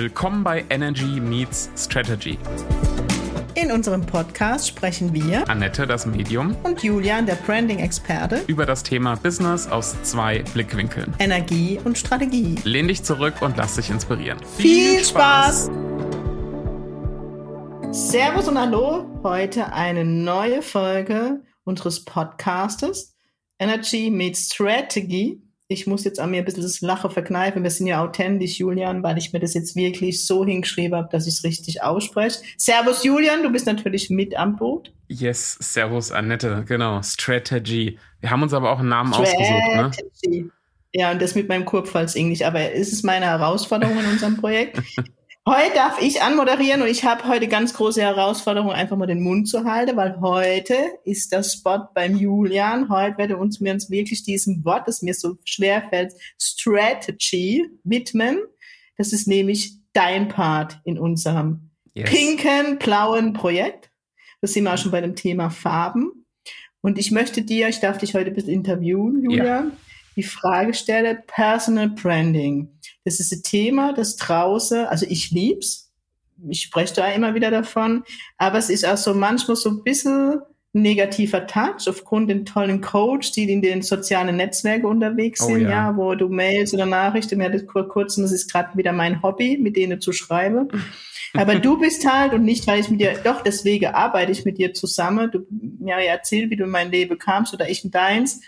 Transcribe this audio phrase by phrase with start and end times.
[0.00, 2.38] Willkommen bei Energy Meets Strategy.
[3.56, 9.16] In unserem Podcast sprechen wir, Annette, das Medium, und Julian, der Branding-Experte, über das Thema
[9.16, 11.12] Business aus zwei Blickwinkeln.
[11.18, 12.54] Energie und Strategie.
[12.62, 14.38] Lehn dich zurück und lass dich inspirieren.
[14.56, 15.64] Viel, Viel Spaß!
[17.82, 18.10] Spaß!
[18.12, 23.16] Servus und Hallo, heute eine neue Folge unseres Podcastes
[23.58, 27.62] Energy Meets Strategy ich muss jetzt an mir ein bisschen das Lache verkneifen.
[27.62, 31.26] Wir sind ja authentisch, Julian, weil ich mir das jetzt wirklich so hingeschrieben habe, dass
[31.26, 32.40] ich es richtig ausspreche.
[32.56, 34.92] Servus, Julian, du bist natürlich mit am Boot.
[35.08, 37.02] Yes, Servus, Annette, genau.
[37.02, 37.98] Strategy.
[38.20, 39.36] Wir haben uns aber auch einen Namen Strategy.
[39.36, 40.50] ausgesucht, ne?
[40.94, 42.40] Ja, und das mit meinem Kurpfalz Englisch.
[42.42, 44.80] Aber es ist meine Herausforderung in unserem Projekt.
[45.48, 49.48] Heute darf ich anmoderieren und ich habe heute ganz große Herausforderung, einfach mal den Mund
[49.48, 50.74] zu halten, weil heute
[51.04, 52.90] ist der Spot beim Julian.
[52.90, 58.40] Heute werden uns wir uns wirklich diesem Wort, das mir so schwer fällt, Strategy widmen.
[58.98, 62.10] Das ist nämlich dein Part in unserem yes.
[62.10, 63.90] pinken, blauen Projekt.
[64.42, 66.26] Das sind wir auch schon bei dem Thema Farben.
[66.82, 69.66] Und ich möchte dir, ich darf dich heute ein bisschen interviewen, Julian, ja.
[70.18, 72.68] Die Frage stellen, Personal Branding.
[73.04, 75.92] Das ist ein Thema, das draußen, also ich lieb's.
[76.50, 78.04] Ich spreche da immer wieder davon.
[78.36, 80.40] Aber es ist auch so manchmal so ein bisschen
[80.72, 85.58] negativer Touch aufgrund den tollen Coach, die in den sozialen Netzwerken unterwegs oh sind, oh,
[85.60, 85.90] ja.
[85.90, 85.96] ja.
[85.96, 89.56] wo du Mails oder Nachrichten, mir das vor kurzem, das ist gerade wieder mein Hobby,
[89.56, 90.68] mit denen zu schreiben.
[91.34, 94.58] Aber du bist halt und nicht, weil ich mit dir, doch deswegen arbeite ich mit
[94.58, 95.30] dir zusammen.
[95.30, 98.40] Du mir ja, erzähl, wie du in mein Leben kamst oder ich in deins.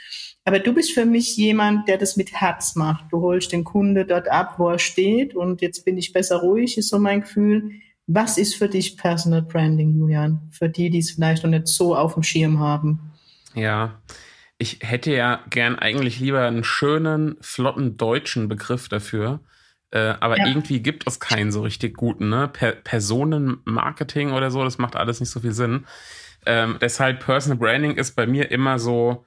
[0.44, 3.12] Aber du bist für mich jemand, der das mit Herz macht.
[3.12, 6.78] Du holst den Kunde dort ab, wo er steht und jetzt bin ich besser ruhig,
[6.78, 7.72] ist so mein Gefühl.
[8.06, 10.48] Was ist für dich Personal Branding, Julian?
[10.50, 13.12] Für die, die es vielleicht noch nicht so auf dem Schirm haben.
[13.54, 14.00] Ja,
[14.58, 19.40] ich hätte ja gern eigentlich lieber einen schönen, flotten deutschen Begriff dafür.
[19.90, 20.46] Äh, aber ja.
[20.46, 22.48] irgendwie gibt es keinen so richtig guten, ne?
[22.48, 25.86] Per Personenmarketing oder so, das macht alles nicht so viel Sinn.
[26.46, 29.24] Ähm, deshalb Personal Branding ist bei mir immer so,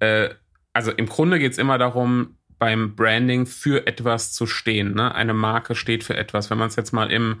[0.00, 0.30] äh,
[0.72, 4.94] also im Grunde geht es immer darum, beim Branding für etwas zu stehen.
[4.94, 5.14] Ne?
[5.14, 6.50] Eine Marke steht für etwas.
[6.50, 7.40] Wenn man es jetzt mal im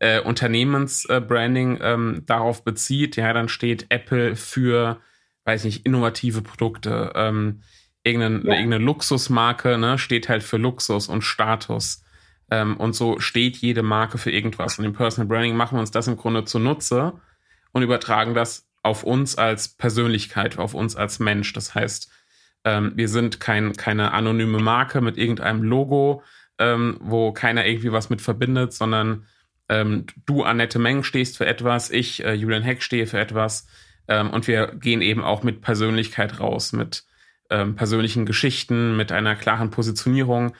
[0.00, 5.00] äh, Unternehmensbranding äh, ähm, darauf bezieht, ja, dann steht Apple für,
[5.44, 7.12] weiß nicht, innovative Produkte.
[7.14, 7.62] Ähm,
[8.04, 8.54] irgendeine, ja.
[8.54, 12.02] irgendeine Luxusmarke ne, steht halt für Luxus und Status.
[12.50, 14.78] Ähm, und so steht jede Marke für irgendwas.
[14.78, 17.14] Und im Personal Branding machen wir uns das im Grunde zunutze
[17.72, 21.52] und übertragen das auf uns als Persönlichkeit, auf uns als Mensch.
[21.52, 22.10] Das heißt,
[22.68, 26.22] ähm, wir sind kein, keine anonyme Marke mit irgendeinem Logo,
[26.58, 29.24] ähm, wo keiner irgendwie was mit verbindet, sondern
[29.70, 33.66] ähm, du, Annette Meng, stehst für etwas, ich, äh, Julian Heck, stehe für etwas.
[34.06, 37.04] Ähm, und wir gehen eben auch mit Persönlichkeit raus, mit
[37.48, 40.54] ähm, persönlichen Geschichten, mit einer klaren Positionierung,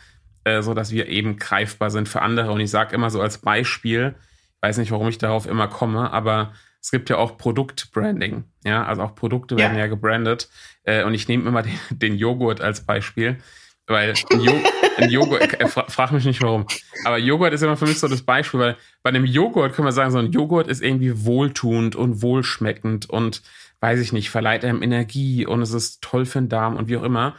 [0.45, 2.53] äh, so dass wir eben greifbar sind für andere.
[2.53, 4.15] Und ich sage immer so als Beispiel,
[4.57, 8.45] ich weiß nicht, warum ich darauf immer komme, aber es gibt ja auch Produktbranding.
[8.65, 10.49] Ja, also auch Produkte werden ja, ja gebrandet.
[10.85, 13.39] Äh, und ich nehme immer den, den, Joghurt als Beispiel,
[13.87, 14.53] weil ein, jo
[14.97, 16.67] ein Joghurt, äh, fra frag mich nicht warum,
[17.05, 19.93] aber Joghurt ist immer für mich so das Beispiel, weil bei einem Joghurt können wir
[19.93, 23.43] sagen, so ein Joghurt ist irgendwie wohltuend und wohlschmeckend und
[23.81, 26.97] weiß ich nicht, verleiht einem Energie und es ist toll für den Darm und wie
[26.97, 27.37] auch immer.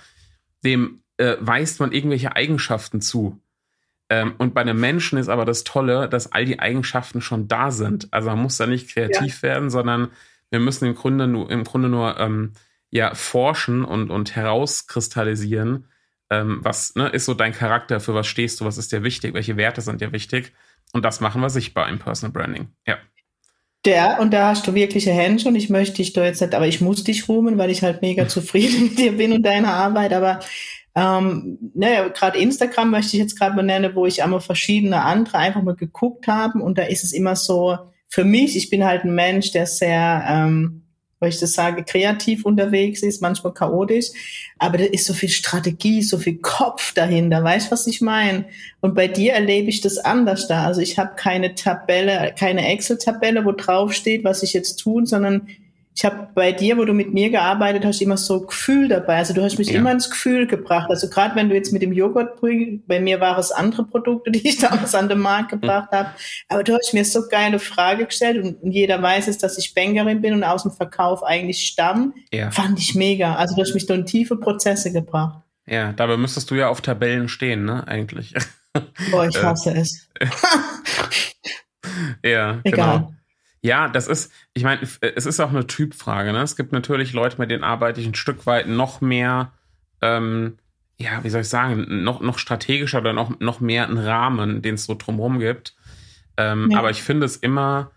[0.63, 3.39] Dem äh, weist man irgendwelche Eigenschaften zu.
[4.09, 7.71] Ähm, und bei einem Menschen ist aber das Tolle, dass all die Eigenschaften schon da
[7.71, 8.07] sind.
[8.11, 9.49] Also man muss da nicht kreativ ja.
[9.49, 10.09] werden, sondern
[10.49, 12.53] wir müssen im Grunde nur, im Grunde nur ähm,
[12.89, 15.85] ja, forschen und, und herauskristallisieren,
[16.31, 19.33] ähm, was ne, ist so dein Charakter, für was stehst du, was ist dir wichtig,
[19.33, 20.53] welche Werte sind dir wichtig.
[20.91, 22.69] Und das machen wir sichtbar im Personal Branding.
[22.87, 22.97] Ja.
[23.85, 26.67] Der, und da hast du wirkliche Hände und ich möchte dich da jetzt nicht, aber
[26.67, 30.13] ich muss dich ruhmen, weil ich halt mega zufrieden mit dir bin und deiner Arbeit,
[30.13, 30.39] aber
[30.99, 35.37] ähm, ne, gerade Instagram möchte ich jetzt gerade mal nennen, wo ich einmal verschiedene andere
[35.37, 37.77] einfach mal geguckt habe und da ist es immer so,
[38.09, 40.81] für mich, ich bin halt ein Mensch, der sehr, ähm,
[41.19, 44.07] weil ich das sage, kreativ unterwegs ist, manchmal chaotisch,
[44.57, 48.45] aber da ist so viel Strategie, so viel Kopf dahinter, weißt du, was ich meine?
[48.81, 50.65] Und bei dir erlebe ich das anders da.
[50.65, 55.47] Also ich habe keine Tabelle, keine Excel-Tabelle, wo drauf steht, was ich jetzt tun, sondern
[55.95, 59.17] ich habe bei dir, wo du mit mir gearbeitet hast, immer so Gefühl dabei.
[59.17, 59.79] Also du hast mich ja.
[59.79, 60.89] immer ins Gefühl gebracht.
[60.89, 64.47] Also gerade wenn du jetzt mit dem Joghurt, bei mir waren es andere Produkte, die
[64.47, 66.09] ich damals an den Markt gebracht habe.
[66.47, 70.21] Aber du hast mir so geile Frage gestellt und jeder weiß es, dass ich Bankerin
[70.21, 72.13] bin und aus dem Verkauf eigentlich stamm.
[72.31, 72.49] Ja.
[72.51, 73.35] Fand ich mega.
[73.35, 75.43] Also du hast mich da in tiefe Prozesse gebracht.
[75.67, 78.33] Ja, dabei müsstest du ja auf Tabellen stehen, ne, eigentlich.
[79.11, 80.09] Boah, ich hasse es.
[82.23, 82.99] ja, Egal.
[82.99, 83.13] genau.
[83.61, 86.31] Ja, das ist, ich meine, es ist auch eine Typfrage.
[86.31, 86.41] Ne?
[86.41, 89.53] Es gibt natürlich Leute, mit denen arbeite ich ein Stück weit noch mehr,
[90.01, 90.57] ähm,
[90.97, 94.75] ja, wie soll ich sagen, noch, noch strategischer oder noch, noch mehr einen Rahmen, den
[94.75, 95.75] es so drumherum gibt.
[96.37, 96.79] Ähm, ja.
[96.79, 97.91] Aber ich finde es immer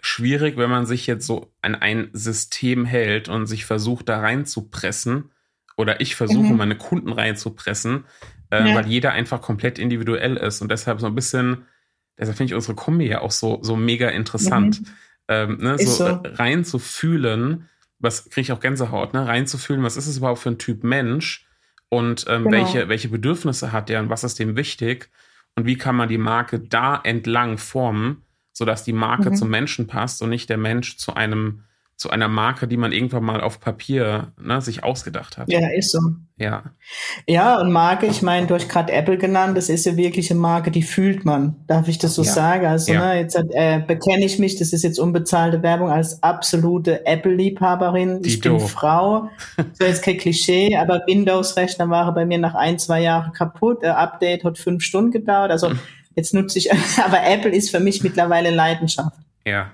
[0.00, 5.30] schwierig, wenn man sich jetzt so an ein System hält und sich versucht, da reinzupressen.
[5.76, 6.56] Oder ich versuche, mhm.
[6.56, 8.04] meine Kunden reinzupressen,
[8.50, 8.74] äh, ja.
[8.74, 10.60] weil jeder einfach komplett individuell ist.
[10.60, 11.66] Und deshalb so ein bisschen,
[12.18, 14.80] deshalb finde ich unsere Kombi ja auch so, so mega interessant.
[14.80, 14.86] Mhm.
[15.28, 16.22] Ähm, ne, so, so.
[16.24, 19.26] rein zu fühlen, was kriege ich auch Gänsehaut, ne?
[19.26, 21.46] Rein zu fühlen, was ist es überhaupt für ein Typ Mensch
[21.88, 22.56] und ähm, genau.
[22.56, 25.10] welche, welche Bedürfnisse hat der und was ist dem wichtig
[25.56, 28.22] und wie kann man die Marke da entlang formen,
[28.52, 29.34] sodass die Marke mhm.
[29.34, 31.64] zum Menschen passt und nicht der Mensch zu einem
[31.98, 35.50] zu einer Marke, die man irgendwann mal auf Papier ne, sich ausgedacht hat.
[35.50, 35.98] Ja, ist so.
[36.36, 36.62] Ja.
[37.26, 40.38] Ja, und Marke, ich meine, du hast gerade Apple genannt, das ist ja wirklich eine
[40.38, 41.56] Marke, die fühlt man.
[41.66, 42.30] Darf ich das so ja.
[42.30, 42.66] sagen?
[42.66, 43.00] Also, ja.
[43.00, 48.20] ne, jetzt äh, bekenne ich mich, das ist jetzt unbezahlte Werbung, als absolute Apple-Liebhaberin.
[48.24, 49.28] Ich bin Frau.
[49.72, 53.82] So jetzt kein Klischee, aber Windows-Rechner war bei mir nach ein, zwei Jahren kaputt.
[53.82, 55.50] Der Update hat fünf Stunden gedauert.
[55.50, 55.80] Also, hm.
[56.14, 56.70] jetzt nutze ich,
[57.04, 59.16] aber Apple ist für mich mittlerweile Leidenschaft.
[59.44, 59.72] Ja.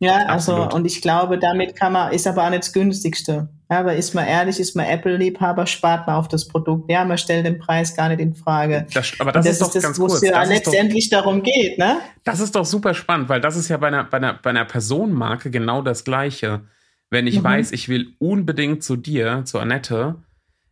[0.00, 0.74] Ja, also Absolut.
[0.74, 3.48] und ich glaube, damit kann man, ist aber auch nicht das günstigste.
[3.68, 6.90] Aber ist man ehrlich, ist man Apple-Liebhaber, spart man auf das Produkt.
[6.90, 8.86] Ja, man stellt den Preis gar nicht in Frage.
[8.94, 11.78] Das, aber das, das ist, doch das, ganz wo es ja letztendlich doch, darum geht,
[11.78, 11.98] ne?
[12.24, 14.64] Das ist doch super spannend, weil das ist ja bei einer, bei einer, bei einer
[14.64, 16.62] Personenmarke genau das Gleiche.
[17.10, 17.44] Wenn ich mhm.
[17.44, 20.14] weiß, ich will unbedingt zu dir, zu Annette,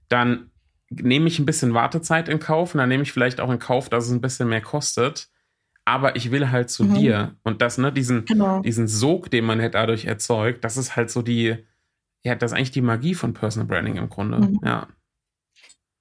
[0.08, 0.50] dann
[0.88, 3.88] nehme ich ein bisschen Wartezeit in Kauf und dann nehme ich vielleicht auch in Kauf,
[3.88, 5.28] dass es ein bisschen mehr kostet
[5.86, 6.94] aber ich will halt zu mhm.
[6.94, 7.36] dir.
[7.44, 8.60] Und das, ne, diesen, genau.
[8.60, 11.56] diesen Sog, den man halt dadurch erzeugt, das ist halt so die,
[12.24, 14.38] ja, das ist eigentlich die Magie von Personal Branding im Grunde.
[14.38, 14.60] Mhm.
[14.64, 14.88] Ja.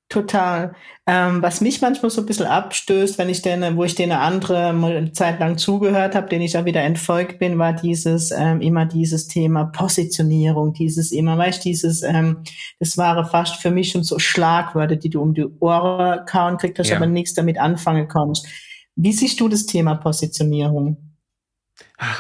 [0.10, 0.74] Total.
[1.08, 4.22] Ähm, was mich manchmal so ein bisschen abstößt, wenn ich denn, wo ich denen eine
[4.22, 8.32] andere mal eine Zeit lang zugehört habe, den ich ja wieder entfolgt bin, war dieses
[8.32, 12.44] ähm, immer dieses Thema Positionierung, dieses immer, weißt dieses, ähm,
[12.80, 16.90] das war fast für mich schon so Schlagwörter, die du um die Ohren kauen kriegst,
[16.90, 16.98] ja.
[16.98, 18.48] aber nichts damit anfangen kannst.
[18.96, 21.16] Wie siehst du das Thema Positionierung?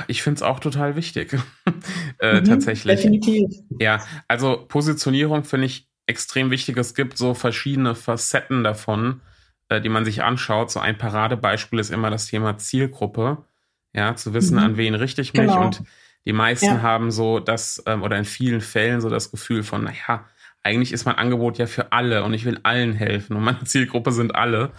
[0.07, 1.38] Ich finde es auch total wichtig.
[2.19, 2.98] äh, mhm, tatsächlich.
[2.98, 3.50] Definitiv.
[3.80, 6.77] Ja, also Positionierung finde ich extrem wichtig.
[6.77, 9.22] Es gibt so verschiedene Facetten davon,
[9.69, 10.72] äh, die man sich anschaut.
[10.72, 13.45] So ein Paradebeispiel ist immer das Thema Zielgruppe.
[13.94, 14.63] Ja, zu wissen, mhm.
[14.63, 15.44] an wen richte ich mich.
[15.44, 15.66] Genau.
[15.66, 15.83] Und
[16.25, 16.81] die meisten ja.
[16.81, 20.25] haben so das, ähm, oder in vielen Fällen so das Gefühl von, naja,
[20.66, 24.12] eigentlich ist mein Angebot ja für alle und ich will allen helfen und meine Zielgruppe
[24.12, 24.72] sind alle.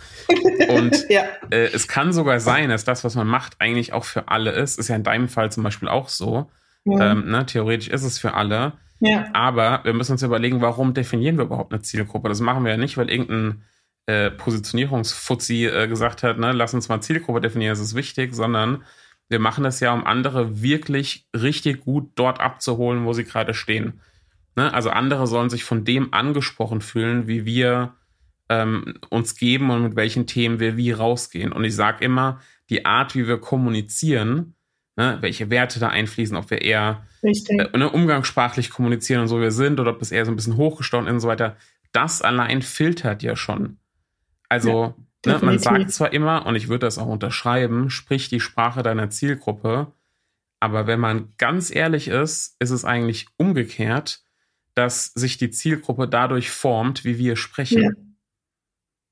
[0.69, 1.23] Und ja.
[1.51, 4.79] äh, es kann sogar sein, dass das, was man macht, eigentlich auch für alle ist.
[4.79, 6.51] Ist ja in deinem Fall zum Beispiel auch so.
[6.85, 7.13] Ja.
[7.13, 7.47] Ähm, ne?
[7.47, 8.73] Theoretisch ist es für alle.
[8.99, 9.27] Ja.
[9.33, 12.29] Aber wir müssen uns überlegen, warum definieren wir überhaupt eine Zielgruppe?
[12.29, 13.63] Das machen wir ja nicht, weil irgendein
[14.07, 18.83] äh, Positionierungsfuzzi äh, gesagt hat, ne, lass uns mal Zielgruppe definieren, das ist wichtig, sondern
[19.29, 24.01] wir machen das ja, um andere wirklich richtig gut dort abzuholen, wo sie gerade stehen.
[24.57, 24.73] Ne?
[24.73, 27.95] Also andere sollen sich von dem angesprochen fühlen, wie wir
[28.49, 31.53] ähm, uns geben und mit welchen Themen wir wie rausgehen.
[31.53, 34.55] Und ich sage immer, die Art, wie wir kommunizieren,
[34.97, 39.53] ne, welche Werte da einfließen, ob wir eher äh, ne, umgangssprachlich kommunizieren und so wir
[39.53, 41.57] sind oder ob das eher so ein bisschen hochgestaunt ist und so weiter,
[41.93, 43.79] das allein filtert ja schon.
[44.49, 44.95] Also
[45.25, 48.83] ja, ne, man sagt zwar immer, und ich würde das auch unterschreiben, sprich die Sprache
[48.83, 49.93] deiner Zielgruppe,
[50.61, 54.26] aber wenn man ganz ehrlich ist, ist es eigentlich umgekehrt
[54.77, 58.06] dass sich die Zielgruppe dadurch formt, wie wir sprechen.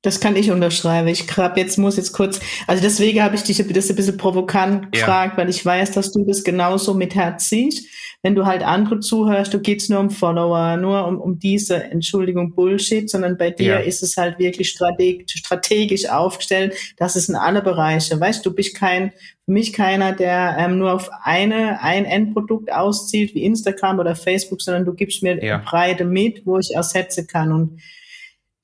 [0.05, 1.09] Das kann ich unterschreiben.
[1.09, 4.93] Ich grab jetzt, muss jetzt kurz, also deswegen habe ich dich das ein bisschen provokant
[4.93, 5.39] gefragt, ja.
[5.39, 7.89] weil ich weiß, dass du das genauso mit Herz siehst.
[8.23, 12.55] Wenn du halt andere zuhörst, du geht's nur um Follower, nur um, um diese, Entschuldigung,
[12.55, 13.79] Bullshit, sondern bei dir ja.
[13.79, 18.77] ist es halt wirklich strategisch, strategisch aufgestellt, dass es in alle Bereiche, weißt du, bist
[18.77, 19.13] kein,
[19.47, 24.61] für mich keiner, der ähm, nur auf eine, ein Endprodukt auszielt, wie Instagram oder Facebook,
[24.61, 25.63] sondern du gibst mir ja.
[25.65, 27.81] Breite mit, wo ich ersetzen kann und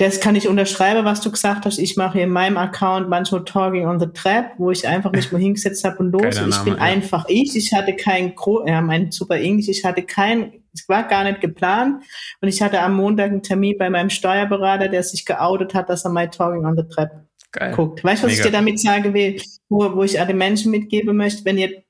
[0.01, 1.77] das kann ich unterschreiben, was du gesagt hast.
[1.77, 5.43] Ich mache in meinem Account manchmal Talking on the Trap, wo ich einfach mich mal
[5.43, 6.37] hingesetzt habe und los.
[6.39, 6.81] ich bin ja.
[6.81, 7.55] einfach ich.
[7.55, 11.43] Ich hatte kein, Gro ja, mein super Englisch, ich hatte kein, es war gar nicht
[11.43, 12.03] geplant.
[12.41, 16.07] Und ich hatte am Montag einen Termin bei meinem Steuerberater, der sich geoutet hat, dass
[16.07, 17.75] er mein Talking on the Trap Geil.
[17.75, 18.03] guckt.
[18.03, 18.45] Weißt du, was Mega.
[18.45, 21.83] ich dir damit sage, will, wo, wo ich alle Menschen mitgeben möchte, wenn ihr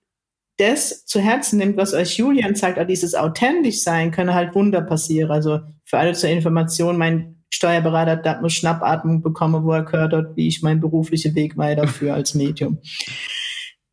[0.58, 4.80] das zu Herzen nimmt, was euch Julian sagt, auch dieses authentisch sein, können halt Wunder
[4.80, 5.30] passieren.
[5.30, 10.36] Also für alle zur Information, mein Steuerberater hat da Schnappatmung bekommen, wo er gehört hat,
[10.36, 12.78] wie ich meinen beruflichen Weg weiterführe als Medium.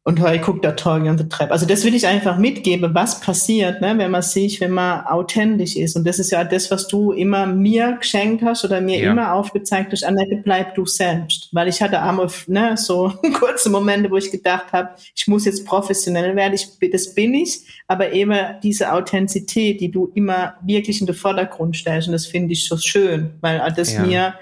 [0.07, 1.51] Und guckt der Talking on the Trap.
[1.51, 5.75] Also das will ich einfach mitgeben, was passiert, ne, wenn man sich, wenn man authentisch
[5.75, 5.97] ist.
[5.97, 9.11] Und das ist ja das, was du immer mir geschenkt hast oder mir ja.
[9.11, 11.49] immer aufgezeigt hast, Annette, bleib du selbst.
[11.51, 15.65] Weil ich hatte einmal ne, so kurze Momente, wo ich gedacht habe, ich muss jetzt
[15.65, 16.53] professionell werden.
[16.53, 17.65] Ich, das bin ich.
[17.89, 18.33] Aber eben
[18.63, 22.07] diese Authentizität, die du immer wirklich in den Vordergrund stellst.
[22.07, 24.03] Und das finde ich so schön, weil das ja.
[24.03, 24.35] mir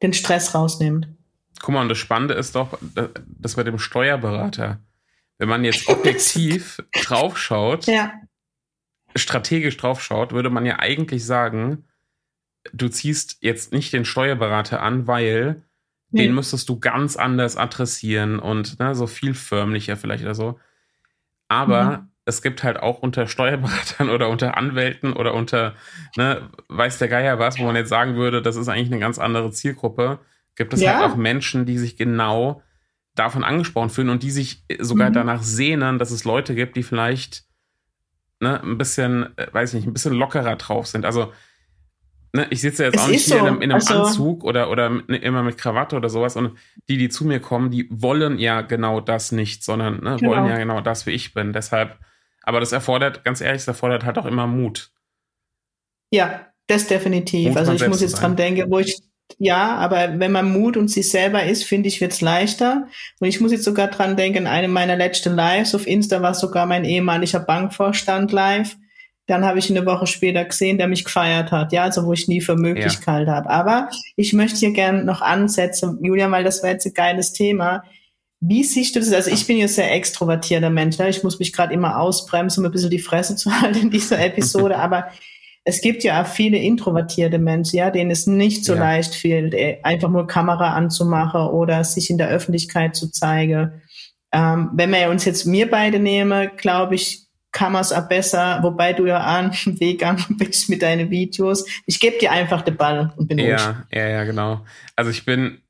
[0.00, 1.08] den Stress rausnimmt.
[1.62, 2.76] Guck mal, und das Spannende ist doch,
[3.24, 4.80] das bei dem Steuerberater.
[5.38, 8.12] Wenn man jetzt objektiv draufschaut, ja.
[9.14, 11.84] strategisch draufschaut, würde man ja eigentlich sagen,
[12.72, 15.62] du ziehst jetzt nicht den Steuerberater an, weil
[16.10, 16.22] nee.
[16.24, 20.58] den müsstest du ganz anders adressieren und ne, so viel förmlicher vielleicht oder so.
[21.46, 22.08] Aber mhm.
[22.24, 25.74] es gibt halt auch unter Steuerberatern oder unter Anwälten oder unter,
[26.16, 29.20] ne, weiß der Geier was, wo man jetzt sagen würde, das ist eigentlich eine ganz
[29.20, 30.18] andere Zielgruppe,
[30.56, 30.94] gibt es ja.
[30.94, 32.62] halt auch Menschen, die sich genau
[33.14, 35.14] davon angesprochen fühlen und die sich sogar mhm.
[35.14, 37.44] danach sehnen, dass es Leute gibt, die vielleicht
[38.40, 41.04] ne, ein bisschen, äh, weiß ich nicht, ein bisschen lockerer drauf sind.
[41.04, 41.32] Also
[42.32, 43.40] ne, ich sitze jetzt es auch nicht hier so.
[43.40, 46.56] in einem, in einem also, Anzug oder, oder ne, immer mit Krawatte oder sowas und
[46.88, 50.32] die, die zu mir kommen, die wollen ja genau das nicht, sondern ne, genau.
[50.32, 51.52] wollen ja genau das, wie ich bin.
[51.52, 51.98] Deshalb,
[52.42, 54.90] aber das erfordert, ganz ehrlich, das erfordert halt auch immer Mut.
[56.10, 57.50] Ja, das definitiv.
[57.50, 59.02] Mut also ich muss jetzt dran denken, wo ich
[59.38, 62.88] ja, aber wenn man Mut und sich selber ist, finde ich, wird's leichter.
[63.20, 66.66] Und ich muss jetzt sogar dran denken, eine meiner letzten Lives auf Insta war sogar
[66.66, 68.76] mein ehemaliger Bankvorstand live
[69.26, 72.28] dann habe ich eine Woche später gesehen, der mich gefeiert hat, ja, also wo ich
[72.28, 73.26] nie für möglich ja.
[73.26, 73.48] habe.
[73.48, 77.84] Aber ich möchte hier gerne noch ansetzen, Julian, weil das war jetzt ein geiles Thema.
[78.40, 79.12] Wie siehst du das?
[79.12, 80.98] Also ich bin ja sehr extrovertierter Mensch.
[80.98, 81.08] Ne?
[81.08, 84.18] Ich muss mich gerade immer ausbremsen, um ein bisschen die Fresse zu halten in dieser
[84.18, 84.76] Episode.
[84.78, 85.08] Aber
[85.64, 88.80] es gibt ja auch viele introvertierte Menschen, ja, denen es nicht so ja.
[88.80, 93.82] leicht fehlt, äh, einfach nur Kamera anzumachen oder sich in der Öffentlichkeit zu zeigen.
[94.32, 98.60] Ähm, wenn wir uns jetzt mir beide nehmen, glaube ich, kann man es auch besser,
[98.62, 101.66] wobei du ja an Weg bist mit deinen Videos.
[101.86, 103.76] Ich gebe dir einfach den Ball und bin Ja, ruhig.
[103.92, 104.64] ja, ja, genau.
[104.96, 105.60] Also ich bin,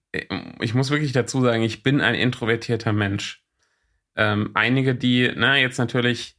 [0.60, 3.42] ich muss wirklich dazu sagen, ich bin ein introvertierter Mensch.
[4.14, 6.36] Ähm, einige, die, na, jetzt natürlich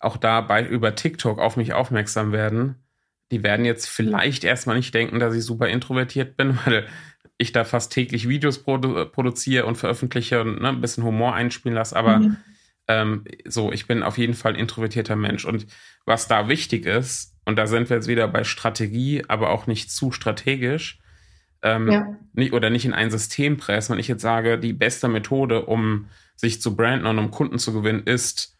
[0.00, 2.76] auch dabei über TikTok auf mich aufmerksam werden,
[3.30, 6.86] die werden jetzt vielleicht erstmal nicht denken, dass ich super introvertiert bin, weil
[7.38, 11.74] ich da fast täglich Videos produ produziere und veröffentliche und ne, ein bisschen Humor einspielen
[11.74, 12.36] lasse, aber mhm
[12.88, 15.44] ähm, so, ich bin auf jeden Fall ein introvertierter Mensch.
[15.44, 15.66] Und
[16.04, 19.90] was da wichtig ist, und da sind wir jetzt wieder bei Strategie, aber auch nicht
[19.90, 21.00] zu strategisch,
[21.62, 22.16] ähm, ja.
[22.32, 26.06] nicht, oder nicht in ein System pressen, wenn ich jetzt sage, die beste Methode, um
[26.36, 28.55] sich zu branden und um Kunden zu gewinnen, ist,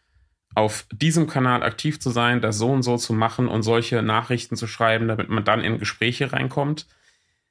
[0.57, 4.55] auf diesem Kanal aktiv zu sein, das so und so zu machen und solche Nachrichten
[4.55, 6.87] zu schreiben, damit man dann in Gespräche reinkommt,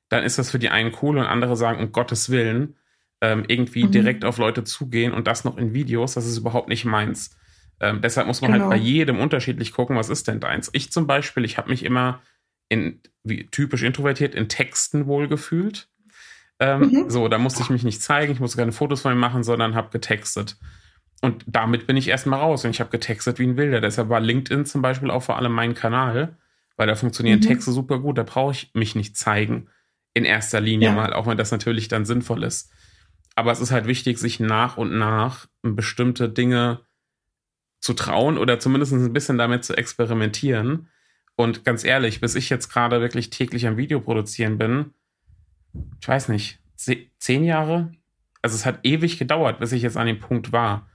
[0.09, 2.75] dann ist das für die einen cool und andere sagen, um Gottes Willen,
[3.21, 3.93] ähm, irgendwie mhm.
[3.93, 7.39] direkt auf Leute zugehen und das noch in Videos, das ist überhaupt nicht meins.
[7.79, 8.73] Ähm, deshalb muss man halt genau.
[8.73, 10.69] halt bei jedem unterschiedlich gucken, was ist denn deins.
[10.73, 12.21] Ich zum Beispiel, ich habe mich immer
[12.69, 15.89] in, wie typisch introvertiert, in Texten wohlgefühlt.
[16.59, 17.05] Ähm, mhm.
[17.11, 19.77] So, da musste ich mich nicht zeigen, ich musste keine Fotos von mir machen, sondern
[19.77, 20.57] habe getextet.
[21.23, 23.81] Und damit bin ich erstmal raus und ich habe getextet wie ein Wilder.
[23.81, 26.37] Deshalb war LinkedIn zum Beispiel auch vor allem mein Kanal,
[26.77, 27.45] weil da funktionieren mhm.
[27.45, 28.19] Texte super gut.
[28.19, 29.69] Da brauche ich mich nicht zeigen
[30.15, 30.95] in erster Linie ja.
[30.95, 32.71] mal, auch wenn das natürlich dann sinnvoll ist.
[33.35, 36.81] Aber es ist halt wichtig, sich nach und nach bestimmte Dinge
[37.81, 40.89] zu trauen oder zumindest ein bisschen damit zu experimentieren.
[41.37, 44.95] Und ganz ehrlich, bis ich jetzt gerade wirklich täglich am Video produzieren bin,
[46.01, 47.93] ich weiß nicht, zehn Jahre?
[48.41, 50.89] Also es hat ewig gedauert, bis ich jetzt an dem Punkt war.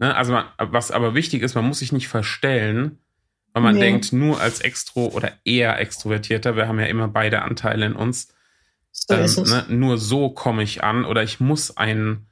[0.00, 0.16] Ne?
[0.16, 2.98] Also man, was aber wichtig ist, man muss sich nicht verstellen,
[3.52, 3.80] weil man nee.
[3.80, 8.34] denkt, nur als Extro oder eher Extrovertierter, wir haben ja immer beide Anteile in uns,
[8.90, 12.26] so ähm, ne, nur so komme ich an oder ich muss ein,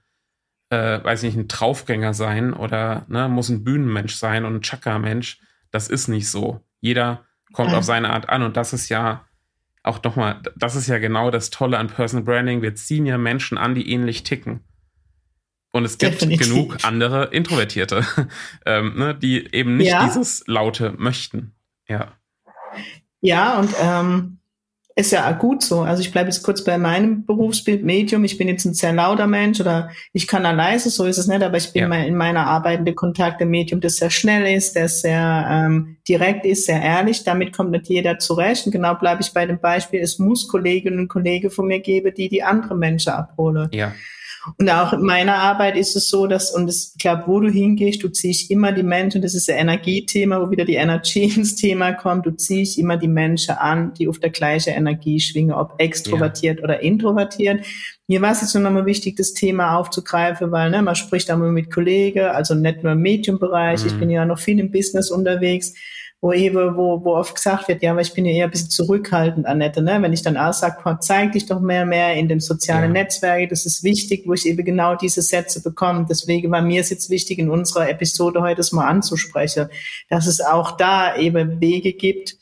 [0.71, 5.41] äh, weiß nicht, ein Traufgänger sein oder ne, muss ein Bühnenmensch sein und ein Chakra-Mensch.
[5.71, 6.61] Das ist nicht so.
[6.81, 7.79] Jeder kommt ja.
[7.79, 9.25] auf seine Art an und das ist ja
[9.83, 12.63] auch nochmal, das ist ja genau das Tolle an Personal Branding.
[12.63, 14.65] Wir ziehen ja Menschen an, die ähnlich ticken.
[15.71, 16.49] Und es gibt Definitiv.
[16.49, 18.07] genug andere Introvertierte,
[18.67, 20.07] ähm, ne, die eben nicht ja.
[20.07, 21.55] dieses Laute möchten.
[21.89, 22.13] Ja.
[23.21, 24.39] Ja, und ähm,
[24.99, 25.83] ist ja gut so.
[25.83, 28.25] Also ich bleibe jetzt kurz bei meinem Berufsbild Medium.
[28.25, 31.29] Ich bin jetzt ein sehr lauter Mensch oder ich kann da leise, so ist es
[31.29, 31.99] nicht, aber ich bin ja.
[32.03, 36.45] in meiner Arbeit in Kontakt im Medium, das sehr schnell ist, der sehr ähm, direkt
[36.45, 37.23] ist, sehr ehrlich.
[37.23, 38.67] Damit kommt nicht jeder zurecht.
[38.67, 42.13] Und genau bleibe ich bei dem Beispiel, es muss Kolleginnen und Kollegen von mir geben,
[42.17, 43.69] die die andere Menschen abholen.
[43.73, 43.93] Ja.
[44.57, 48.03] Und auch in meiner Arbeit ist es so, dass, und ich glaube, wo du hingehst,
[48.03, 51.93] du ziehst immer die Menschen, das ist ein Energiethema, wo wieder die Energie ins Thema
[51.93, 56.59] kommt, du ziehst immer die Menschen an, die auf der gleichen Energie schwingen, ob extrovertiert
[56.59, 56.65] ja.
[56.65, 57.65] oder introvertiert.
[58.07, 61.53] Mir war es jetzt nur nochmal wichtig, das Thema aufzugreifen, weil ne, man spricht einmal
[61.53, 63.87] mit Kollegen, also nicht nur im Medienbereich, mhm.
[63.87, 65.75] ich bin ja noch viel im Business unterwegs
[66.21, 68.71] wo eben, wo, wo oft gesagt wird, ja, aber ich bin ja eher ein bisschen
[68.71, 70.03] zurückhaltend, Annette, ne?
[70.03, 73.03] Wenn ich dann auch sage, zeig dich doch mehr, mehr in den sozialen ja.
[73.03, 76.07] Netzwerken, das ist wichtig, wo ich eben genau diese Sätze bekomme.
[76.09, 79.69] Deswegen war mir es jetzt wichtig, in unserer Episode heute das mal anzusprechen,
[80.11, 82.37] dass es auch da eben Wege gibt,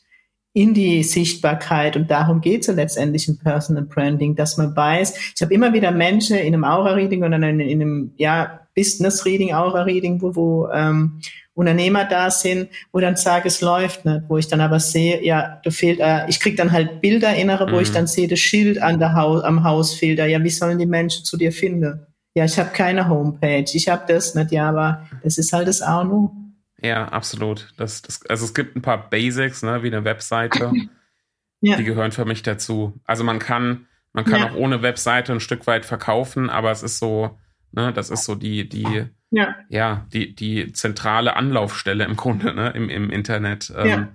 [0.53, 1.95] in die Sichtbarkeit.
[1.95, 5.71] Und darum geht es ja letztendlich im Personal Branding, dass man weiß, ich habe immer
[5.71, 11.19] wieder Menschen in einem Aura-Reading oder in, in einem ja, Business-Reading, Aura-Reading, wo, wo ähm,
[11.55, 15.59] Unternehmer da sind, wo dann sage, es läuft nicht, wo ich dann aber sehe, ja,
[15.63, 17.81] da fehlt, äh, ich krieg dann halt Bilder innere, wo mhm.
[17.81, 20.27] ich dann sehe, das Schild an der Haus, am Haus fehlt da.
[20.27, 22.05] Ja, wie sollen die Menschen zu dir finden?
[22.35, 25.81] Ja, ich habe keine Homepage, ich habe das nicht, ja, aber das ist halt das
[25.81, 26.31] Auch
[26.79, 27.73] Ja, absolut.
[27.77, 30.71] Das, das, also es gibt ein paar Basics, ne, wie eine Webseite.
[31.61, 31.77] ja.
[31.77, 32.93] Die gehören für mich dazu.
[33.05, 34.51] Also man kann, man kann ja.
[34.51, 37.35] auch ohne Webseite ein Stück weit verkaufen, aber es ist so,
[37.71, 42.71] ne, das ist so die, die, ja, ja die, die zentrale Anlaufstelle im Grunde, ne,
[42.71, 43.73] im, im Internet.
[43.75, 44.07] Ähm, ja.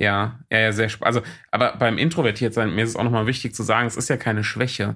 [0.00, 1.16] Ja, ja, ja, sehr spannend.
[1.16, 4.16] Also, aber beim Introvertiertsein, mir ist es auch nochmal wichtig zu sagen, es ist ja
[4.16, 4.94] keine Schwäche.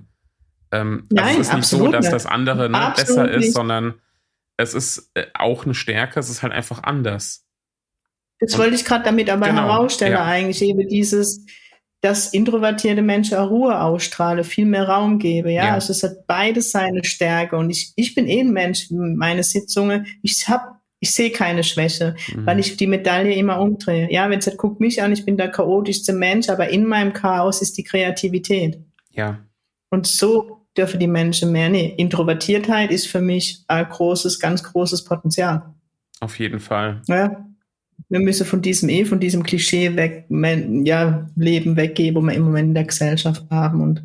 [0.70, 3.52] Ähm, Nein, also es ist nicht so, dass das andere ne, besser ist, nicht.
[3.52, 3.94] sondern
[4.56, 7.44] es ist äh, auch eine Stärke, es ist halt einfach anders.
[8.38, 10.24] Das Und, wollte ich gerade damit aber genau, herausstellen, ja.
[10.24, 11.46] eigentlich eben dieses,
[12.02, 15.52] dass introvertierte Menschen auch Ruhe ausstrahle, viel mehr Raum gebe.
[15.52, 15.74] Ja, ja.
[15.74, 17.56] also es hat beides seine Stärke.
[17.56, 22.14] Und ich, ich bin eh ein Mensch, meine Sitzungen, ich habe ich sehe keine Schwäche,
[22.32, 22.46] mhm.
[22.46, 24.08] weil ich die Medaille immer umdrehe.
[24.12, 27.12] Ja, wenn es halt guckt mich an, ich bin der chaotischste Mensch, aber in meinem
[27.12, 28.78] Chaos ist die Kreativität.
[29.10, 29.40] Ja.
[29.90, 31.68] Und so dürfen die Menschen mehr.
[31.70, 35.74] Nee, Introvertiertheit ist für mich ein großes, ganz großes Potenzial.
[36.20, 37.02] Auf jeden Fall.
[37.08, 37.46] Ja.
[38.12, 42.42] Wir müssen von diesem eh, von diesem Klischee weg, ja, Leben weggehen, wo wir im
[42.42, 43.80] Moment in der Gesellschaft haben.
[43.80, 44.02] Und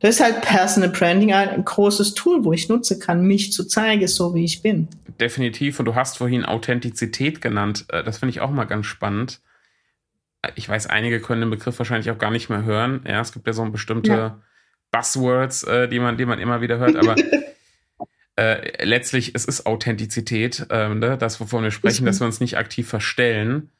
[0.00, 4.08] das ist halt Personal Branding ein großes Tool, wo ich nutzen kann, mich zu zeigen,
[4.08, 4.88] so wie ich bin.
[5.20, 5.78] Definitiv.
[5.78, 7.84] Und du hast vorhin Authentizität genannt.
[7.88, 9.40] Äh, das finde ich auch mal ganz spannend.
[10.42, 13.02] Äh, ich weiß, einige können den Begriff wahrscheinlich auch gar nicht mehr hören.
[13.06, 14.42] Ja, es gibt ja so bestimmte ja.
[14.90, 17.14] Buzzwords, äh, die, man, die man immer wieder hört, aber
[18.36, 21.16] äh, letztlich es ist Authentizität, äh, ne?
[21.16, 23.70] das, wovon wir sprechen, dass wir uns nicht aktiv verstellen.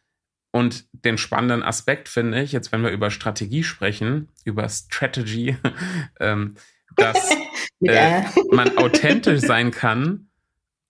[0.51, 5.57] Und den spannenden Aspekt finde ich, jetzt wenn wir über Strategie sprechen, über Strategy,
[6.21, 6.55] ähm,
[6.97, 7.31] dass
[7.81, 10.29] äh, man authentisch sein kann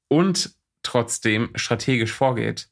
[0.07, 0.55] und
[0.85, 2.69] trotzdem strategisch vorgeht.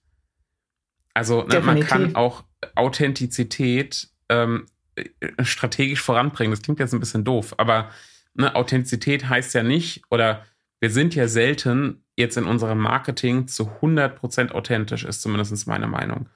[1.15, 2.45] Also ne, man kann auch
[2.77, 5.05] Authentizität ähm, äh,
[5.45, 6.53] strategisch voranbringen.
[6.53, 7.91] Das klingt jetzt ein bisschen doof, aber
[8.35, 10.45] ne, Authentizität heißt ja nicht, oder
[10.81, 16.29] wir sind ja selten jetzt in unserem Marketing zu 100% authentisch, ist zumindest meine Meinung.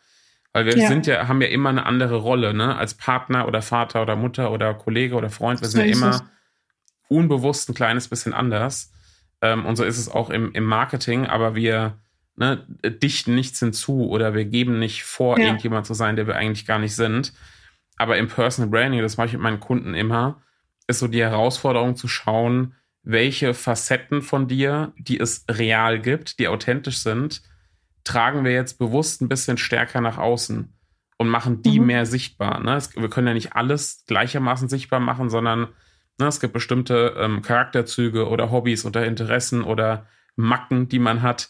[0.53, 0.88] Weil wir ja.
[0.88, 2.77] sind ja, haben ja immer eine andere Rolle, ne?
[2.77, 5.61] Als Partner oder Vater oder Mutter oder Kollege oder Freund.
[5.61, 6.31] Wir sind ja immer
[7.09, 8.92] unbewusst ein kleines bisschen anders.
[9.40, 11.98] Ähm, und so ist es auch im, im Marketing, aber wir
[12.37, 15.46] ne, dichten nichts hinzu oder wir geben nicht vor, ja.
[15.46, 17.33] irgendjemand zu sein, der wir eigentlich gar nicht sind.
[17.96, 20.42] Aber im Personal Branding, das mache ich mit meinen Kunden immer,
[20.87, 22.74] ist so die Herausforderung zu schauen,
[23.09, 27.42] welche Facetten von dir, die es real gibt, die authentisch sind,
[28.05, 30.71] tragen wir jetzt bewusst ein bisschen stärker nach außen
[31.16, 31.87] und machen die mhm.
[31.87, 32.61] mehr sichtbar.
[32.61, 32.77] Ne?
[32.77, 35.68] Es, wir können ja nicht alles gleichermaßen sichtbar machen, sondern
[36.18, 41.49] ne, es gibt bestimmte ähm, Charakterzüge oder Hobbys oder Interessen oder Macken, die man hat,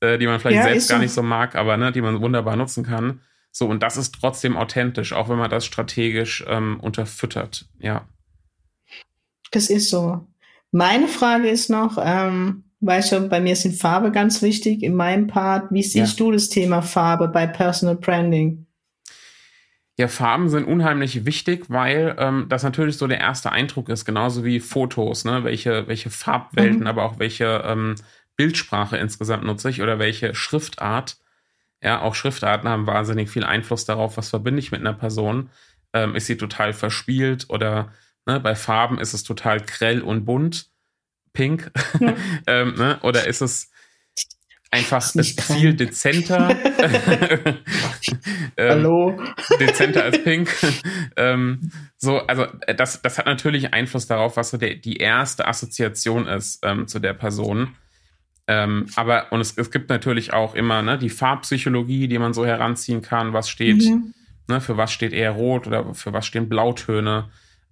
[0.00, 1.02] äh, die man vielleicht ja, selbst gar so.
[1.02, 3.20] nicht so mag, aber ne, die man wunderbar nutzen kann.
[3.52, 8.08] So, und das ist trotzdem authentisch, auch wenn man das strategisch ähm, unterfüttert, ja.
[9.52, 10.26] Das ist so.
[10.72, 15.26] Meine Frage ist noch, ähm, weißt du, bei mir sind Farbe ganz wichtig in meinem
[15.26, 15.72] Part.
[15.72, 16.24] Wie siehst ja.
[16.24, 18.66] du das Thema Farbe bei Personal Branding?
[19.98, 24.44] Ja, Farben sind unheimlich wichtig, weil ähm, das natürlich so der erste Eindruck ist, genauso
[24.44, 25.42] wie Fotos, ne?
[25.42, 26.86] Welche, welche Farbwelten, mhm.
[26.86, 27.94] aber auch welche ähm,
[28.36, 31.16] Bildsprache insgesamt nutze ich oder welche Schriftart.
[31.82, 35.48] Ja, auch Schriftarten haben wahnsinnig viel Einfluss darauf, was verbinde ich mit einer Person.
[35.94, 37.90] Ähm, ist sie total verspielt oder
[38.26, 40.70] ne, bei Farben ist es total grell und bunt,
[41.32, 41.70] pink.
[42.00, 42.14] Ja.
[42.46, 43.70] ähm, ne, oder ist es
[44.70, 46.50] einfach viel dezenter.
[48.56, 49.22] ähm, Hallo.
[49.60, 50.54] dezenter als pink.
[51.16, 56.26] ähm, so, also das, das hat natürlich Einfluss darauf, was so der, die erste Assoziation
[56.26, 57.76] ist ähm, zu der Person.
[58.48, 62.46] Ähm, aber, und es, es gibt natürlich auch immer ne, die Farbpsychologie, die man so
[62.46, 63.32] heranziehen kann.
[63.32, 64.14] Was steht, mhm.
[64.48, 67.28] ne, für was steht eher rot oder für was stehen Blautöne?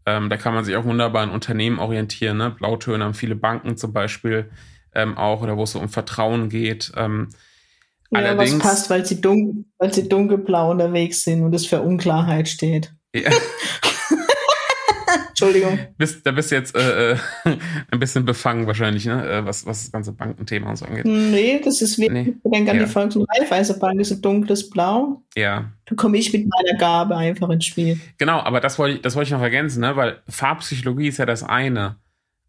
[0.06, 2.36] Ähm, da kann man sich auch wunderbar an Unternehmen orientieren.
[2.36, 2.50] Ne?
[2.50, 4.50] Blautöne haben viele Banken zum Beispiel
[4.94, 6.92] ähm, auch, oder wo es so um Vertrauen geht.
[6.96, 7.30] Ähm,
[8.10, 11.80] ja, allerdings, was passt, weil sie, dunkel, weil sie dunkelblau unterwegs sind und es für
[11.80, 12.92] Unklarheit steht.
[13.14, 13.30] Ja.
[15.28, 15.78] Entschuldigung.
[15.96, 17.16] Bist, da bist du jetzt äh, äh
[17.90, 19.28] ein bisschen befangen wahrscheinlich, ne?
[19.28, 21.04] Äh, was, was das ganze Bankenthema und so angeht.
[21.04, 22.34] Nee, das ist wie nee.
[22.44, 22.84] ich denke an ja.
[22.84, 25.22] die Volks- und Raiffeisenbank, ist dunkles Blau.
[25.36, 25.72] Ja.
[25.86, 28.00] Da komme ich mit meiner Gabe einfach ins Spiel.
[28.18, 29.96] Genau, aber das wollte ich, das wollte ich noch ergänzen, ne?
[29.96, 31.96] Weil Farbpsychologie ist ja das eine.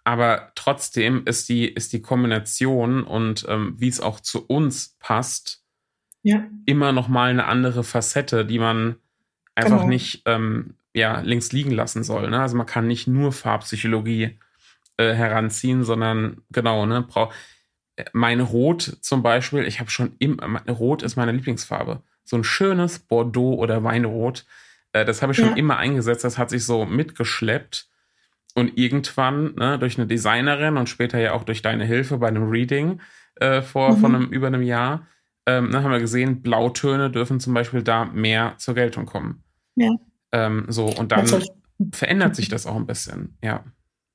[0.04, 5.64] Aber trotzdem ist die, ist die Kombination und ähm, wie es auch zu uns passt,
[6.22, 6.44] ja.
[6.68, 8.98] immer noch mal eine andere Facette, die man
[9.56, 9.88] einfach genau.
[9.88, 12.30] nicht ähm, ja, links liegen lassen soll.
[12.30, 12.40] Ne?
[12.40, 14.40] Also man kann nicht nur Farbpsychologie
[14.98, 17.36] äh, heranziehen, sondern genau, ne, braucht
[18.14, 22.02] mein Rot zum Beispiel, ich habe schon immer, Rot ist meine Lieblingsfarbe.
[22.24, 24.46] So ein schönes Bordeaux oder Weinrot,
[24.94, 25.56] äh, das habe ich schon ja.
[25.56, 27.90] immer eingesetzt, das hat sich so mitgeschleppt.
[28.54, 32.50] Und irgendwann, ne, durch eine Designerin und später ja auch durch deine Hilfe bei einem
[32.50, 33.02] Reading
[33.36, 33.98] äh, vor mhm.
[33.98, 35.08] von einem, über einem Jahr,
[35.46, 39.44] ähm, haben wir gesehen, Blautöne dürfen zum Beispiel da mehr zur Geltung kommen.
[39.76, 39.92] Ja.
[40.36, 41.40] Ähm, so, und dann also,
[41.94, 43.64] verändert sich das auch ein bisschen, ja.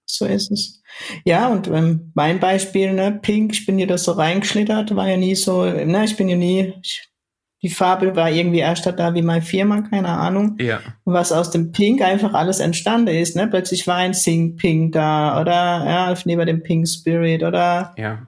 [0.04, 0.83] So ist es.
[1.24, 5.16] Ja, und ähm, mein Beispiel, ne, Pink, ich bin hier das so reingeschlittert, war ja
[5.16, 7.09] nie so, ne, ich bin ja nie, ich,
[7.62, 10.56] die Farbe war irgendwie erst da wie meine Firma, keine Ahnung.
[10.59, 10.80] Ja.
[11.04, 14.92] Und was aus dem Pink einfach alles entstanden ist, ne, plötzlich war ein Sing Pink
[14.92, 18.26] da oder ja, neben dem Pink Spirit oder ja.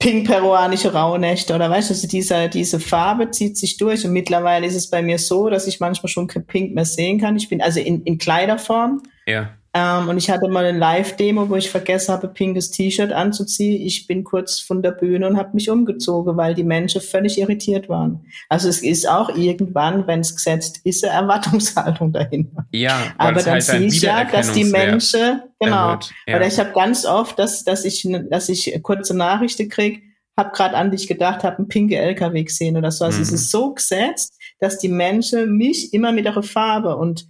[0.00, 4.66] Pink peruanische Rauhnächte oder weißt du, also diese, diese Farbe zieht sich durch und mittlerweile
[4.66, 7.36] ist es bei mir so, dass ich manchmal schon kein Pink mehr sehen kann.
[7.36, 9.02] Ich bin also in, in Kleiderform.
[9.26, 9.50] Ja.
[9.78, 13.80] Ähm, und ich hatte mal eine Live-Demo, wo ich vergessen habe, pinkes T-Shirt anzuziehen.
[13.80, 17.88] Ich bin kurz von der Bühne und habe mich umgezogen, weil die Menschen völlig irritiert
[17.88, 18.26] waren.
[18.48, 22.66] Also es ist auch irgendwann, wenn es gesetzt ist, eine Erwartungshaltung dahinter.
[22.72, 26.36] Ja, aber dann halt sehe ich ja, dass die Menschen, genau, ja.
[26.36, 30.02] oder ich habe ganz oft, dass, dass ich, dass ich kurze Nachrichten krieg,
[30.36, 33.04] habe gerade an dich gedacht, habe einen pinke LKW gesehen oder so.
[33.04, 33.22] Also mhm.
[33.22, 37.28] es ist so gesetzt, dass die Menschen mich immer mit ihrer Farbe und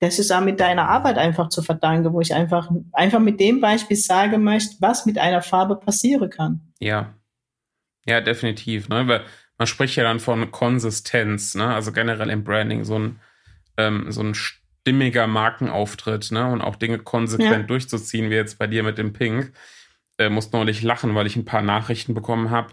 [0.00, 3.60] das ist auch mit deiner Arbeit einfach zu verdanken, wo ich einfach, einfach mit dem
[3.60, 6.72] Beispiel sagen möchte, was mit einer Farbe passieren kann.
[6.78, 7.14] Ja.
[8.04, 8.88] Ja, definitiv.
[8.88, 9.08] Ne?
[9.08, 9.24] Weil
[9.58, 11.74] man spricht ja dann von Konsistenz, ne?
[11.74, 13.20] also generell im Branding, so ein,
[13.76, 16.46] ähm, so ein stimmiger Markenauftritt ne?
[16.46, 17.66] und auch Dinge konsequent ja.
[17.66, 19.52] durchzuziehen, wie jetzt bei dir mit dem Pink.
[20.16, 22.72] Äh, muss neulich lachen, weil ich ein paar Nachrichten bekommen habe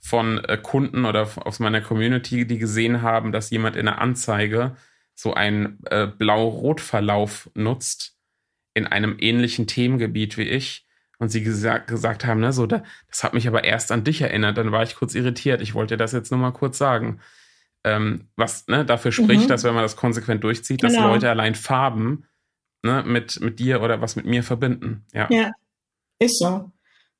[0.00, 4.76] von äh, Kunden oder aus meiner Community, die gesehen haben, dass jemand in der Anzeige
[5.16, 8.16] so einen äh, Blau-Rot-Verlauf nutzt
[8.74, 10.86] in einem ähnlichen Themengebiet wie ich
[11.18, 14.20] und sie gesagt, gesagt haben, ne, so, da, das hat mich aber erst an dich
[14.20, 15.62] erinnert, dann war ich kurz irritiert.
[15.62, 17.20] Ich wollte das jetzt nur mal kurz sagen.
[17.82, 19.48] Ähm, was ne, dafür spricht, mhm.
[19.48, 20.92] dass wenn man das konsequent durchzieht, genau.
[20.92, 22.26] dass Leute allein Farben
[22.82, 25.06] ne, mit, mit dir oder was mit mir verbinden.
[25.14, 25.52] Ja, ja
[26.18, 26.70] ist so.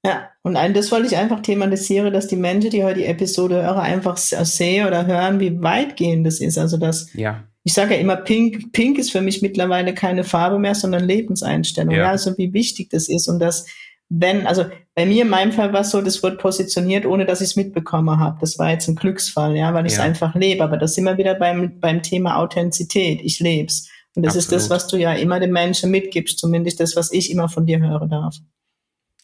[0.04, 3.62] Ja, und ein, das wollte ich einfach thematisieren, dass die Menschen, die heute die Episode
[3.62, 6.58] hören, einfach sehen oder hören, wie weitgehend das ist.
[6.58, 10.56] Also, dass ja ich sage ja immer, Pink, Pink ist für mich mittlerweile keine Farbe
[10.60, 11.92] mehr, sondern Lebenseinstellung.
[11.92, 12.04] Ja.
[12.04, 13.66] ja, also wie wichtig das ist und das,
[14.08, 17.40] wenn, also bei mir in meinem Fall war es so, das wird positioniert, ohne dass
[17.40, 18.38] ich es mitbekommen habe.
[18.40, 20.04] Das war jetzt ein Glücksfall, ja, weil ich es ja.
[20.04, 20.62] einfach lebe.
[20.62, 23.20] Aber das sind wir wieder beim, beim Thema Authentizität.
[23.24, 23.90] Ich leb's.
[24.14, 24.42] Und das Absolut.
[24.42, 27.66] ist das, was du ja immer den Menschen mitgibst, zumindest das, was ich immer von
[27.66, 28.36] dir hören darf.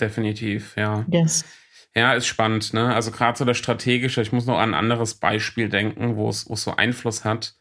[0.01, 1.07] Definitiv, ja.
[1.09, 1.45] Yes.
[1.95, 2.93] Ja, ist spannend, ne?
[2.93, 6.55] Also gerade so das Strategische, ich muss noch an ein anderes Beispiel denken, es, wo
[6.55, 7.55] es so Einfluss hat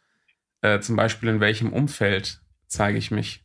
[0.62, 3.44] äh, zum Beispiel in welchem Umfeld zeige ich mich.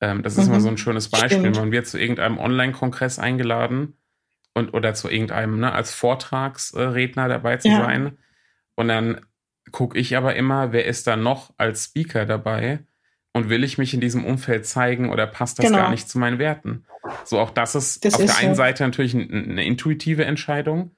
[0.00, 0.52] Ähm, das ist mhm.
[0.52, 1.40] immer so ein schönes Beispiel.
[1.40, 1.56] Stimmt.
[1.56, 3.94] Man wird zu irgendeinem Online-Kongress eingeladen
[4.54, 7.84] und oder zu irgendeinem, ne, als Vortragsredner dabei zu ja.
[7.84, 8.18] sein.
[8.74, 9.20] Und dann
[9.70, 12.80] gucke ich aber immer, wer ist da noch als Speaker dabei
[13.32, 15.78] und will ich mich in diesem Umfeld zeigen oder passt das genau.
[15.78, 16.84] gar nicht zu meinen Werten?
[17.24, 18.58] So, auch das ist das auf ist der einen so.
[18.58, 20.92] Seite natürlich eine intuitive Entscheidung,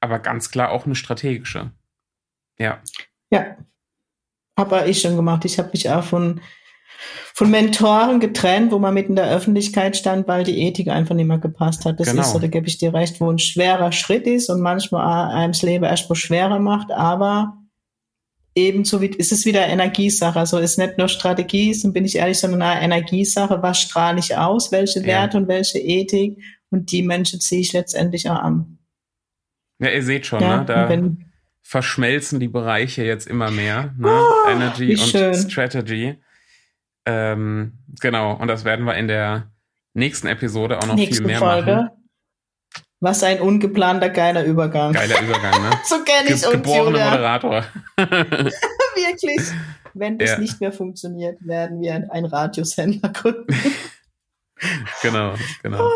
[0.00, 1.70] aber ganz klar auch eine strategische.
[2.58, 2.82] Ja.
[3.30, 3.56] Ja,
[4.58, 5.44] habe ich schon gemacht.
[5.44, 6.40] Ich habe mich auch von,
[7.34, 11.26] von Mentoren getrennt, wo man mit in der Öffentlichkeit stand, weil die Ethik einfach nicht
[11.26, 11.98] mehr gepasst hat.
[11.98, 12.22] Das genau.
[12.22, 15.52] ist so, da gebe ich dir recht, wo ein schwerer Schritt ist und manchmal einem
[15.52, 17.56] das Leben erstmal schwerer macht, aber
[18.54, 20.38] ebenso wie, ist es wieder Energiesache.
[20.38, 23.62] Also ist nicht nur Strategie, so bin ich ehrlich, sondern eine Energiesache.
[23.62, 24.72] Was strahle ich aus?
[24.72, 25.40] Welche Werte ja.
[25.40, 26.38] und welche Ethik?
[26.70, 28.78] Und die Menschen ziehe ich letztendlich auch an.
[29.80, 30.64] Ja, ihr seht schon, ja, ne?
[30.66, 31.29] Da, wenn,
[31.70, 33.94] verschmelzen die Bereiche jetzt immer mehr.
[33.96, 34.08] Ne?
[34.08, 35.34] Oh, Energy und schön.
[35.34, 36.16] Strategy.
[37.06, 39.52] Ähm, genau, und das werden wir in der
[39.94, 41.72] nächsten Episode auch noch Nächste viel mehr Folge.
[41.76, 41.90] machen.
[42.98, 44.94] Was ein ungeplanter geiler Übergang.
[44.94, 45.70] Geiler Übergang, ne?
[45.84, 47.10] so kenne ich uns, Geborene Julia.
[47.10, 47.64] Moderator.
[47.96, 49.40] Wirklich.
[49.94, 50.38] Wenn das ja.
[50.40, 53.46] nicht mehr funktioniert, werden wir einen Radiosender gründen.
[55.02, 55.88] genau, genau.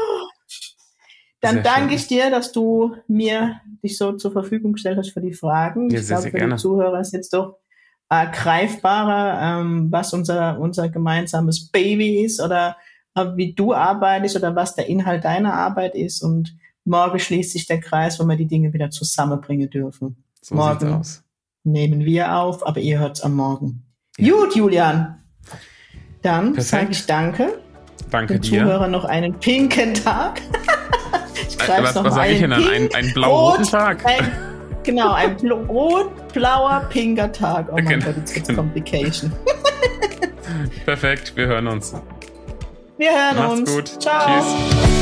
[1.45, 1.97] Dann sehr danke schön.
[1.97, 5.91] ich dir, dass du mir dich so zur Verfügung gestellt hast für die Fragen.
[5.91, 6.55] Ja, ich glaube, für gerne.
[6.55, 7.59] die Zuhörer ist jetzt doch
[8.11, 12.77] äh, greifbarer, ähm, was unser, unser gemeinsames Baby ist oder
[13.15, 16.23] äh, wie du arbeitest oder was der Inhalt deiner Arbeit ist.
[16.23, 20.25] Und morgen schließt sich der Kreis, wo wir die Dinge wieder zusammenbringen dürfen.
[20.43, 21.03] So morgen
[21.65, 23.83] nehmen wir auf, aber ihr hört es am Morgen.
[24.19, 24.33] Ja.
[24.33, 25.23] Gut, Julian.
[26.23, 27.59] Dann sage ich danke.
[28.11, 28.61] Danke Den dir.
[28.63, 30.41] Zuhörern noch einen pinken Tag.
[31.49, 32.69] Ich was, was sage ich denn dann?
[32.69, 34.05] Ein, einen blau-roten Tag?
[34.05, 34.33] Ein,
[34.85, 37.69] Genau, ein rot, blauer, pinker Tag.
[37.71, 38.05] Oh mein genau.
[38.07, 39.33] Gott, jetzt gibt's Complication.
[40.85, 41.95] Perfekt, wir hören uns.
[42.99, 43.75] Wir hören Macht's uns.
[43.75, 44.03] gut.
[44.03, 44.43] Ciao.
[44.43, 44.94] Tschüss.